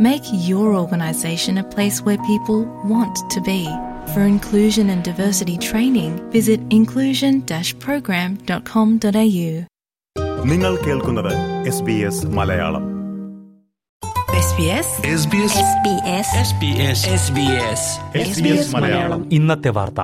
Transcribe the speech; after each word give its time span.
Make 0.00 0.22
your 0.48 0.74
organisation 0.74 1.58
a 1.58 1.64
place 1.64 2.00
where 2.06 2.18
people 2.30 2.64
want 2.84 3.16
to 3.30 3.40
be. 3.42 3.68
For 4.12 4.22
inclusion 4.24 4.90
and 4.90 5.02
diversity 5.02 5.56
training, 5.68 6.20
visit 6.30 6.60
inclusion-program.com.au. 6.70 9.66
നിങ്ങൾ 10.46 10.78
കേൾക്കുന്നത് 10.86 11.32
S 11.66 11.82
B 11.82 11.92
S 12.08 12.26
Malayalam 12.38 12.84
SBS 14.40 14.88
S 18.22 18.42
B 18.42 18.48
S 18.56 18.76
Malayalam 18.76 19.30
ഇന്നത്തെ 19.30 19.70
വാർത്ത 19.70 20.00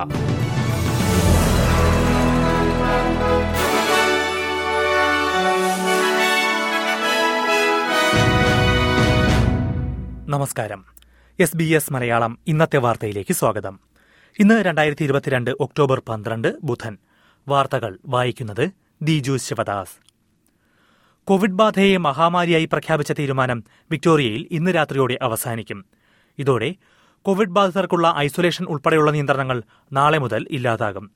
നമസ്കാരം. 10.36 10.86
S 11.40 11.58
B 11.58 11.64
S 11.64 11.94
Malayalam 11.94 12.40
ഇന്നത്തെ 12.48 12.78
വാർത്തയിലേക്ക് 12.78 13.34
സ്വാഗതം. 13.34 13.80
ഇന്ന് 14.40 14.64
രണ്ടായിരത്തി 14.64 15.04
ഇരുപത്തിരണ്ട് 15.04 15.52
ഒക്ടോബർ 15.52 16.02
പന്ത്രണ്ട് 16.10 16.56
ബുധൻ. 16.64 16.98
വാർത്തകൾ 17.48 18.00
വായിക്കുന്നത് 18.06 18.72
ദിജു 19.02 19.38
ശിവദാസ്. 19.38 19.92
കോവിഡ് 21.24 21.52
ബാധയെ 21.52 21.98
മഹാമാരിയായി 21.98 22.66
പ്രഖ്യാപിച്ച 22.66 23.12
തീരുമാനം 23.12 23.64
വിക്ടോറിയയിൽ 23.92 24.48
ഇന്ന് 24.52 24.76
രാത്രിയോടെ 24.76 25.18
അവസാനിക്കും. 25.22 25.86
ഇതോടെ 26.40 26.76
കോവിഡ് 27.22 27.50
ബാധിതർക്കുള്ള 27.50 28.14
ഐസൊലേഷൻ 28.18 28.66
ഉൾപ്പെടെയുള്ള 28.66 29.12
നിയന്ത്രണങ്ങൾ 29.12 29.64
നാളെ 29.94 30.18
മുതൽ 30.18 30.48
ഇല്ലാതാകും. 30.52 31.12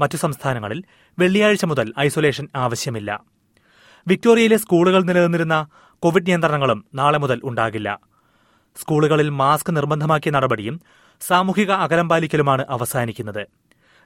മറ്റു 0.00 0.16
സംസ്ഥാനങ്ങളിൽ 0.16 0.84
വെള്ളിയാഴ്ച 1.18 1.64
മുതൽ 1.64 1.92
ഐസൊലേഷൻ 2.00 2.48
ആവശ്യമില്ല. 2.56 3.24
വിക്ടോറിയയിലെ 4.06 4.56
സ്കൂളുകൾ 4.56 5.02
നിലനിന്നിരുന്ന 5.02 5.66
കോവിഡ് 5.98 6.26
നിയന്ത്രണങ്ങളും 6.26 6.84
നാളെ 6.94 7.18
മുതൽ 7.18 7.40
ഉണ്ടാകില്ല. 7.44 8.11
സ്കൂളുകളിൽ 8.76 9.28
മാസ്ക് 9.30 9.76
നിർബന്ധമാക്കിയ 9.76 10.30
നടപടിയും 10.30 10.80
സാമൂഹിക 11.20 11.70
അകലം 11.70 12.08
പാലിക്കലുമാണ് 12.08 12.66
അവസാനിക്കുന്നത്. 12.68 13.46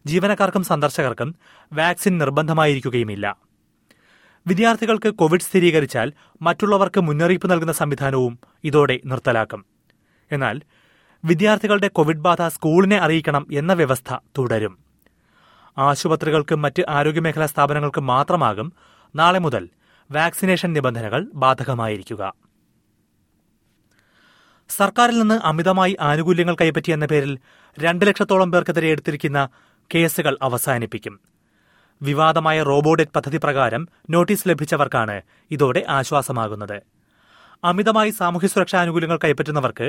ജീവനക്കാർക്കും 0.07 0.65
സന്ദർശകർക്കും 0.65 1.35
വാക്സിൻ 1.73 2.19
നിർബന്ധമായിരിക്കുകയുമില്ല. 2.19 3.37
വിദ്യാർത്ഥികൾക്ക് 4.47 5.09
കോവിഡ് 5.09 5.41
സ്ഥിരീകരിച്ചാൽ 5.41 6.13
മറ്റുള്ളവർക്ക് 6.43 7.01
മുന്നറിയിപ്പ് 7.01 7.51
നൽകുന്ന 7.51 7.73
സംവിധാനവും 7.73 8.39
ഇതോടെ 8.65 9.01
നിർത്തലാക്കും. 9.05 9.65
എന്നാൽ 10.33 10.61
വിദ്യാർത്ഥികളുടെ 11.25 11.89
കോവിഡ് 11.89 12.19
ബാധ 12.19 12.43
സ്കൂളിനെ 12.43 12.97
അറിയിക്കണം 12.97 13.47
എന്ന 13.53 13.73
വ്യവസ്ഥ 13.73 14.15
തുടരും. 14.39 14.79
ആശുപത്രികൾക്കും 15.79 16.63
മറ്റ് 16.63 16.83
ആരോഗ്യമേഖലാ 16.89 17.47
സ്ഥാപനങ്ങൾക്കും 17.47 18.07
മാത്രമാകും 18.07 18.73
നാളെ 19.17 19.39
മുതൽ 19.39 19.69
വാക്സിനേഷൻ 20.13 20.73
നിബന്ധനകൾ 20.73 21.27
ബാധകമായിരിക്കുക. 21.35 22.46
സർക്കാരിൽ 24.79 25.19
നിന്ന് 25.19 25.37
അമിതമായി 25.51 25.97
ആനുകൂല്യങ്ങൾ 26.01 26.57
കൈപ്പറ്റി 26.61 26.91
എന്ന 26.93 27.07
പേരിൽ 27.07 27.39
രണ്ട് 27.79 28.07
ലക്ഷത്തോളം 28.07 28.51
പേർക്കെതിരെ 28.51 28.89
എടുത്തിരിക്കുന്ന 28.89 29.49
കേസുകൾ 29.95 30.39
അവസാനിപ്പിക്കും. 30.43 31.15
വിവാദമായ 32.03 32.63
റോബോഡെറ്റ് 32.63 33.15
പദ്ധതി 33.17 33.39
പ്രകാരം 33.45 33.89
നോട്ടീസ് 34.11 34.49
ലഭിച്ചവർക്കാണ് 34.49 35.17
ഇതോടെ 35.51 35.83
ആശ്വാസമാകുന്നത്. 35.89 36.79
അമിതമായി 37.65 38.11
സാമൂഹ്യ 38.11 38.49
സുരക്ഷാ 38.49 38.81
ആനുകൂല്യങ്ങൾ 38.81 39.19
കൈപ്പറ്റുന്നവർക്ക് 39.25 39.87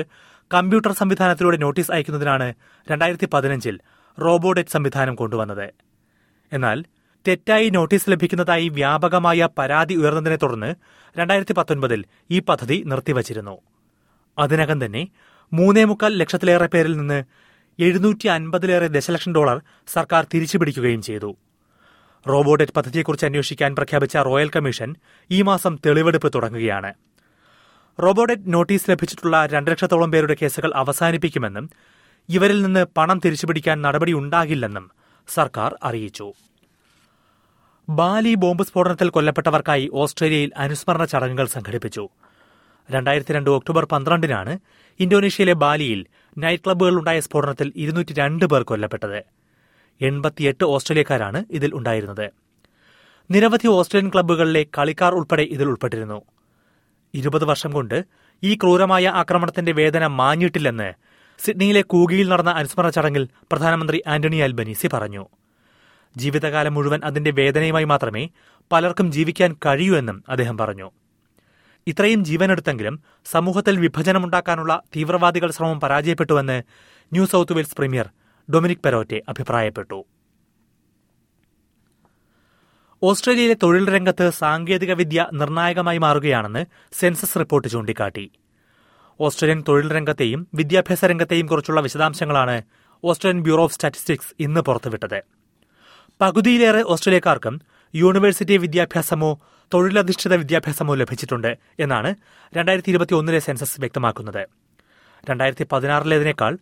കമ്പ്യൂട്ടർ 0.54 0.92
സംവിധാനത്തിലൂടെ 0.92 1.56
നോട്ടീസ് 1.56 1.92
അയക്കുന്നതിനാണ് 1.92 2.54
രണ്ടായിരത്തി 2.90 3.28
പതിനഞ്ചിൽ 3.34 3.80
റോബോഡെറ്റ് 4.18 4.70
സംവിധാനം 4.70 5.14
കൊണ്ടുവന്നത്. 5.14 5.66
എന്നാൽ 6.52 6.84
തെറ്റായി 7.28 7.68
നോട്ടീസ് 7.70 8.10
ലഭിക്കുന്നതായി 8.10 8.68
വ്യാപകമായ 8.68 9.48
പരാതി 9.58 9.94
ഉയർന്നതിനെ 9.94 10.36
തുടർന്ന് 10.36 10.70
രണ്ടായിരത്തി 11.18 11.52
പത്തൊൻപതിൽ 11.52 12.04
ഈ 12.30 12.40
പദ്ധതി 12.40 12.78
നിർത്തിവച്ചിരുന്നു. 12.86 13.56
അതിനകം 14.38 14.84
തന്നെ 14.84 15.08
മൂന്നേ 15.52 15.84
മുക്കാൽ 15.84 16.18
ലക്ഷത്തിലേറെ 16.18 16.66
പേരിൽ 16.66 16.96
നിന്ന് 16.96 17.24
എഴുന്നൂറ്റി 17.78 18.26
അൻപതിലേറെ 18.28 18.86
ദശലക്ഷം 18.86 19.34
ഡോളർ 19.34 19.60
സർക്കാർ 19.86 20.26
തിരിച്ചുപിടിക്കുകയും 20.34 21.02
ചെയ്തു. 21.02 21.36
റോബോഡെറ്റ് 22.28 22.72
പദ്ധതിയെക്കുറിച്ച് 22.72 23.26
അന്വേഷിക്കാൻ 23.26 23.74
പ്രഖ്യാപിച്ച 23.74 24.16
റോയൽ 24.16 24.50
കമ്മീഷൻ 24.56 24.94
ഈ 25.30 25.42
മാസം 25.42 25.78
തെളിവെടുപ്പ് 25.86 26.32
തുടങ്ങുകയാണ്. 26.34 26.94
റോബോഡെറ്റ് 28.00 28.52
നോട്ടീസ് 28.54 28.90
ലഭിച്ചിട്ടുള്ള 28.90 29.46
രണ്ട് 29.46 29.70
ലക്ഷത്തോളം 29.70 30.10
പേരുടെ 30.10 30.36
കേസുകൾ 30.42 30.72
അവസാനിപ്പിക്കുമെന്നും 30.74 31.70
ഇവരിൽ 32.28 32.62
നിന്ന് 32.62 32.84
പണം 32.96 33.20
തിരിച്ചുപിടിക്കാൻ 33.24 33.82
നടപടിയുണ്ടാകില്ലെന്നും 33.82 34.90
സർക്കാർ 35.28 35.76
അറിയിച്ചു. 35.82 36.32
ബാലി 37.88 38.34
ബോംബ് 38.34 38.64
സ്ഫോടനത്തിൽ 38.64 39.10
കൊല്ലപ്പെട്ടവർക്കായി 39.10 39.90
ഓസ്ട്രേലിയയിൽ 39.92 40.50
അനുസ്മരണ 40.56 41.04
ചടങ്ങുകൾ 41.04 41.46
സംഘടിപ്പിച്ചു. 41.46 42.08
രണ്ടായിരത്തി 42.90 43.32
രണ്ട് 43.32 43.50
ഒക്ടോബർ 43.50 43.84
പന്ത്രണ്ടിനാണ് 43.84 44.58
ഇന്തോനേഷ്യയിലെ 45.00 45.52
ബാലിയിൽ 45.52 46.06
നൈറ്റ് 46.38 46.62
ക്ലബ്ബുകളിലുണ്ടായ 46.64 47.20
സ്ഫോടനത്തിൽ 47.20 47.72
ഇരുന്നൂറ്റി 47.76 48.14
രണ്ട് 48.14 48.44
പേർ 48.44 48.62
കൊല്ലപ്പെട്ടത്. 48.62 49.22
എൺപത്തിയെട്ട് 50.00 50.64
ഓസ്ട്രേലിയക്കാരാണ് 50.64 51.44
ഇതിൽ 51.50 51.70
ഉണ്ടായിരുന്നത്. 51.74 52.30
നിരവധി 53.30 53.68
ഓസ്ട്രേലിയൻ 53.68 54.10
ക്ലബ്ബുകളിലെ 54.14 54.66
കളിക്കാർ 54.78 55.12
ഉൾപ്പെടെ 55.12 55.42
ഇതിൽ 55.42 55.64
ഉൾപ്പെട്ടിരുന്നു. 55.64 56.22
ഇരുപത് 57.14 57.44
വർഷം 57.44 57.70
കൊണ്ട് 57.72 58.04
ഈ 58.42 58.54
ക്രൂരമായ 58.54 59.06
ആക്രമണത്തിന്റെ 59.08 59.72
വേദന 59.72 60.06
മാഞ്ഞിട്ടില്ലെന്ന് 60.06 60.92
സിഡ്നിയിലെ 61.44 61.82
കൂകിയിൽ 61.82 62.28
നടന്ന 62.28 62.50
അനുസ്മരണ 62.50 62.90
ചടങ്ങിൽ 62.90 63.28
പ്രധാനമന്ത്രി 63.52 64.02
ആന്റണി 64.06 64.36
അൽബനീസി 64.36 64.88
പറഞ്ഞു. 64.92 65.28
ജീവിതകാലം 66.16 66.74
മുഴുവൻ 66.74 67.00
അതിന്റെ 67.04 67.30
വേദനയുമായി 67.30 67.84
മാത്രമേ 67.84 68.28
പലർക്കും 68.72 69.12
ജീവിക്കാൻ 69.12 69.56
കഴിയൂ 69.66 69.96
എന്നും 69.96 70.24
അദ്ദേഹം 70.28 70.58
പറഞ്ഞു. 70.58 70.90
ഇത്രയും 71.86 72.24
ജീവനെടുത്തെങ്കിലും 72.24 73.02
സമൂഹത്തിൽ 73.24 73.78
വിഭജനമുണ്ടാക്കാനുള്ള 73.78 74.82
തീവ്രവാദികൾ 74.96 75.50
ശ്രമം 75.50 75.80
പരാജയപ്പെട്ടുവെന്ന് 75.80 76.62
New 77.12 77.26
South 77.26 77.52
Wales 77.52 77.76
premier 77.76 78.08
Dominic 78.54 78.78
Perrottet 78.78 79.22
അഭിപ്രായപ്പെട്ടു. 79.28 80.06
ഓസ്ട്രേലിയയിലെ 83.02 83.56
തൊഴിൽ 83.62 83.94
രംഗത്ത് 83.94 84.30
സാങ്കേതിക 84.30 84.92
വിദ്യ 84.92 85.26
നിർണായകമായി 85.32 85.98
മാറുകയാണെന്ന് 85.98 86.64
സെൻസസ് 86.92 87.38
റിപ്പോർട്ട് 87.38 87.68
ചൂണ്ടിക്കാട്ടി. 87.68 88.30
ഓസ്ട്രേലിയൻ 89.20 89.64
തൊഴിൽ 89.68 89.92
രംഗത്തെയും 89.92 90.48
വിദ്യാഭ്യാസ 90.54 91.04
രംഗത്തെയും 91.04 91.46
കുറിച്ചുള്ള 91.46 91.80
വിശദാംശങ്ങളാണ് 91.80 92.62
ഓസ്ട്രേലിയൻ 93.04 93.42
ബ്യൂറോ 93.42 93.62
ഓഫ് 93.62 93.74
സ്റ്റാറ്റിസ്റ്റിക്സ് 93.74 94.34
ഇന്ന് 94.40 94.60
പുറത്തുവിട്ടത്. 94.60 95.22
പകുതിയിലേറെ 96.20 96.82
ഓസ്ട്രേലിയക്കാർക്കും 96.82 97.60
യൂണിവേഴ്സിറ്റി 97.94 98.56
വിദ്യാഭ്യാസമോ 98.56 99.40
തൊഴിലധിഷ്ഠിത 99.74 100.34
വിദ്യാഭ്യാസമോ 100.34 100.94
ലഭിച്ചിട്ടുണ്ട് 100.94 101.58
എന്നാണ് 101.80 102.14
രണ്ടായിരത്തി 102.54 102.90
ഇരുപത്തിയൊന്നിലെ 102.90 103.38
സെൻസസ് 103.38 103.80
വ്യക്തമാക്കുന്നത്. 103.80 104.46
രണ്ടായിരത്തി 105.30 105.66
പതിനാറിലേതിനേക്കാൾ 105.72 106.58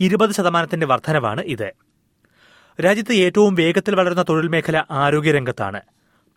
ഇരുപത് 0.00 0.30
ശതമാനത്തിന്റെ 0.30 0.86
വർധനവാണ് 0.86 1.40
ഇത്. 1.40 1.72
രാജ്യത്ത് 2.84 3.12
ഏറ്റവും 3.12 3.54
വേഗത്തിൽ 3.54 3.94
വളരുന്ന 3.94 4.24
തൊഴിൽ 4.28 4.48
മേഖല 4.48 4.84
ആരോഗ്യരംഗത്താണ്. 4.90 5.80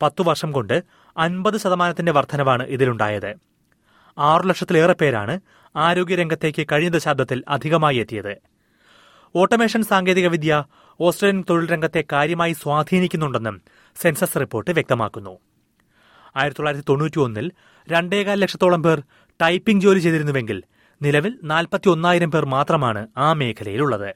പത്തു 0.02 0.24
വർഷം 0.24 0.52
കൊണ്ട് 0.52 0.84
അൻപത് 1.18 1.58
ശതമാനത്തിന്റെ 1.58 2.12
വർധനവാണ് 2.12 2.64
ഇതിലുണ്ടായത്. 2.64 3.36
ആറു 4.18 4.48
ലക്ഷത്തിലേറെ 4.48 4.94
പേരാണ് 4.94 5.40
ആരോഗ്യരംഗത്തേക്ക് 5.76 6.68
കഴിഞ്ഞ 6.72 6.90
ദശാബ്ദത്തിൽ 6.90 7.44
അധികമായി 7.48 7.98
എത്തിയത്. 7.98 8.36
ഓട്ടോമേഷൻ 9.36 9.84
സാങ്കേതികവിദ്യ 9.84 10.64
ഓസ്ട്രേലിയൻ 11.00 11.44
തൊഴിൽ 11.50 11.70
രംഗത്തെ 11.70 12.04
കാര്യമായി 12.12 12.54
സ്വാധീനിക്കുന്നുണ്ടെന്നും 12.54 13.62
സെൻസസ് 13.96 14.40
റിപ്പോർട്ട് 14.40 14.72
വ്യക്തമാക്കുന്നു. 14.72 15.38
ആയിരത്തി 16.36 16.60
തൊള്ളായിരത്തി 16.60 16.86
തൊണ്ണൂറ്റിയൊന്നിൽ 16.90 17.52
രണ്ടേകാൽ 17.90 18.40
ലക്ഷത്തോളം 18.40 18.84
പേർ 18.84 19.04
ടൈപ്പിംഗ് 19.42 19.82
ജോലി 19.82 20.00
ചെയ്തിരുന്നുവെങ്കിൽ 20.00 20.64
നിലവിൽ 21.02 21.40
നാൽപ്പത്തി 21.44 21.90
ഒന്നായിരം 21.90 22.32
പേർ 22.32 22.46
മാത്രമാണ് 22.46 23.08
ആ 23.18 23.34
മേഖലയിലുള്ളത്. 23.34 24.14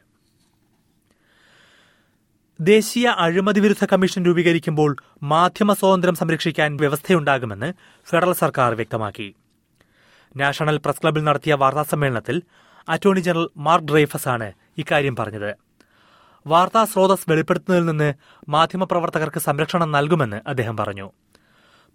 ദേശീയ 2.59 3.07
അഴിമതി 3.07 3.59
വിരുദ്ധ 3.59 3.85
കമ്മീഷൻ 3.85 4.25
രൂപീകരിക്കുമ്പോൾ 4.25 4.95
മാധ്യമ 5.23 5.73
സ്വാതന്ത്ര്യം 5.73 6.15
സംരക്ഷിക്കാൻ 6.15 6.75
വ്യവസ്ഥയുണ്ടാകുമെന്ന് 6.75 7.73
ഫെഡറൽ 8.09 8.33
സർക്കാർ 8.33 8.73
വ്യക്തമാക്കി. 8.73 9.35
നാഷണൽ 10.37 10.77
പ്രസ് 10.77 11.01
ക്ലബിൽ 11.01 11.23
നടത്തിയ 11.23 11.53
വാർത്താസമ്മേളനത്തിൽ 11.53 12.43
അറ്റോർണി 12.89 13.19
ജനറൽ 13.19 13.49
മാർക്ക് 13.57 13.87
ഡ്രൈഫസ് 13.87 14.27
ആണ് 14.27 14.53
ഇക്കാര്യം 14.77 15.15
പറഞ്ഞത്. 15.15 15.55
വാർത്താ 16.47 16.85
സ്രോതസ് 16.85 17.29
വെളിപ്പെടുത്തുന്നതിൽ 17.29 17.85
നിന്ന് 17.85 18.13
മാധ്യമപ്രവർത്തകർക്ക് 18.49 19.39
സംരക്ഷണം 19.39 19.91
നൽകുമെന്ന് 19.91 20.41
അദ്ദേഹം 20.47 20.77
പറഞ്ഞു. 20.77 21.11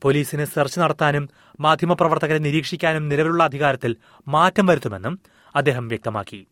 പോലീസിന് 0.03 0.45
സെർച്ച് 0.45 0.81
നടത്താനും 0.81 1.29
മാധ്യമപ്രവർത്തകരെ 1.61 2.39
നിരീക്ഷിക്കാനും 2.39 3.09
നിലവിലുള്ള 3.09 3.45
അധികാരത്തിൽ 3.45 3.97
മാറ്റം 4.29 4.67
വരുത്തുമെന്നും 4.67 5.21
അദ്ദേഹം 5.56 5.89
വ്യക്തമാക്കി. 5.89 6.47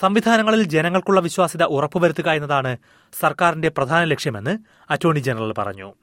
സംവിധാനങ്ങളിൽ 0.00 0.62
ജനങ്ങൾക്കുള്ള 0.62 1.20
വിശ്വാസ്യത 1.20 1.62
ഉറപ്പുവരുത്തുക 1.62 2.30
എന്നതാണ് 2.30 2.76
സർക്കാരിന്റെ 3.20 3.68
പ്രധാന 3.68 4.04
ലക്ഷ്യമെന്ന് 4.04 4.58
അറ്റോർണി 4.90 5.20
ജനറൽ 5.20 5.52
പറഞ്ഞു. 5.52 5.94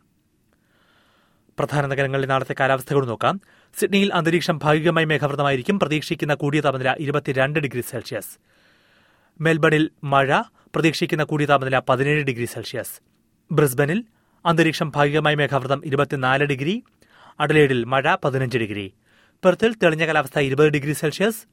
പ്രധാന 1.59 1.85
നഗരങ്ങളിൽ 1.85 2.25
നാളത്തെ 2.25 2.55
കാലാവസ്ഥകൾ 2.59 3.05
നോക്കാം. 3.05 3.41
സിഡ്നിയിൽ 3.79 4.13
അന്തരീക്ഷം 4.13 4.59
ഭാഗികമായി 4.63 5.05
മേഘാവൃതമായിരിക്കും. 5.05 5.79
പ്രതീക്ഷിക്കുന്ന 5.79 6.33
കൂടിയ 6.33 6.61
താപനില 6.61 6.95
ഇരുപത്തിരണ്ട് 6.99 7.59
ഡിഗ്രി 7.59 7.81
സെൽഷ്യസ്. 7.81 8.39
മെൽബണിൽ 9.41 9.89
മഴ. 10.03 10.41
പ്രതീക്ഷിക്കുന്ന 10.75 11.23
കൂടിയ 11.23 11.45
താപനില 11.45 11.79
പതിനേഴ് 11.79 12.23
ഡിഗ്രി 12.23 12.45
സെൽഷ്യസ്. 12.45 13.01
ബ്രിസ്ബനിൽ 13.51 14.03
അന്തരീക്ഷം 14.45 14.91
ഭാഗികമായി 14.95 15.35
മേഘാവൃതം 15.35 15.81
ഇരുപത്തിനാല് 15.85 16.43
ഡിഗ്രി 16.43 16.83
അഡലേഡിൽ 17.39 17.83
മഴ 17.83 18.15
പതിനഞ്ച് 18.23 18.57
ഡിഗ്രി 18.57 18.93
പെർത്തിൽ 19.43 19.73
തെളിഞ്ഞ 19.73 20.05
കാലാവസ്ഥ 20.05 20.39
ഇരുപത് 20.39 20.69
ഡിഗ്രി 20.69 20.93
സെൽഷ്യസ് 20.93 21.45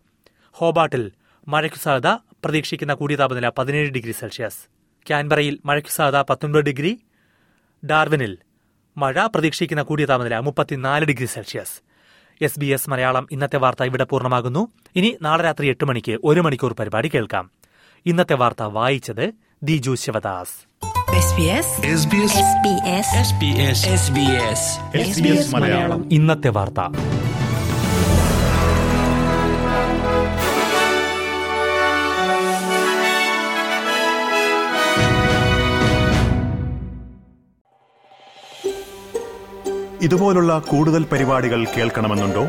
ഹോബാട്ടിൽ 0.52 1.12
മഴയ്ക്കു 1.48 1.78
സാധ്യത 1.78 2.14
പ്രതീക്ഷിക്കുന്ന 2.44 2.94
കൂടിയ 2.94 3.16
താപനില 3.16 3.48
പതിനേഴ് 3.48 3.90
ഡിഗ്രി 3.90 4.12
സെൽഷ്യസ്. 4.12 4.58
ക്യാൻബറയിൽ 5.06 5.58
മഴയ്ക്കു 5.64 5.90
സാധ്യത 5.90 6.22
പത്തൊൻപത് 6.22 6.60
ഡിഗ്രി 6.60 7.00
ഡാർവിനിൽ 7.86 8.38
മഴ 8.96 9.26
പ്രതീക്ഷിക്കുന്ന 9.26 9.82
കൂടിയ 9.82 10.04
താപനില 10.04 10.38
മുപ്പത്തിനാല് 10.38 11.04
degree 11.04 11.26
Celsius. 11.26 11.82
S 12.44 12.60
B 12.60 12.66
S 12.66 12.90
Malayalam 12.90 13.28
ഇന്നത്തെ 13.30 13.56
വാർത്ത 13.56 13.82
ഇവിടെ 13.82 14.04
പൂർണമാകുന്നു. 14.04 14.68
ഇനി 14.96 15.18
നാളെ 15.22 15.44
രാത്രി 15.44 15.66
എട്ട് 15.66 15.84
മണിക്ക് 15.84 16.18
ഒരു 16.24 16.40
മണിക്കൂർ 16.40 16.72
പരിപാടി 16.72 17.08
കേൾക്കാം. 17.08 17.50
ഇന്നത്തെ 18.06 18.34
വാർത്ത 18.34 18.62
വായിച്ചത് 18.62 19.32
Diju 19.62 19.94
Sivadas. 19.94 20.91
SBS 21.08 21.66
SBS 21.84 22.34
SBS 22.52 23.08
SBS 23.28 23.80
SBS 23.94 24.62
SBS 25.10 25.54
Malayalam. 25.54 26.12
ഇന്നത്തെ 26.12 26.48
വാർത്ത. 26.48 26.80
ഇതുപോലുള്ള 40.02 40.58
കൂടുതൽ 40.58 41.04
പരിപാടികൾ 41.04 41.64
കേൾക്കണമെന്നുണ്ടോ? 41.64 42.46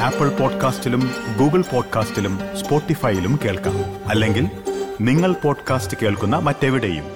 ആപ്പിൾ 0.00 0.28
പോഡ്കാസ്റ്റിലും 0.28 1.10
ഗൂഗിൾ 1.38 1.62
പോഡ്കാസ്റ്റിലും 1.62 2.40
സ്പോട്ടിഫൈയിലും 2.64 3.40
കേൾക്കാം. 3.44 4.08
അല്ലെങ്കിൽ 4.08 4.50
നിങ്ങൾ 5.00 5.32
പോഡ്കാസ്റ്റ് 5.32 5.96
കേൾക്കുന്ന 6.02 6.36
മറ്റെവിടെയും. 6.36 7.15